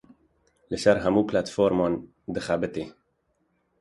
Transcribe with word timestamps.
Li 0.71 0.79
ser 0.83 0.95
hemû 1.03 1.21
platforman 1.31 1.93
dixebite. 2.39 2.83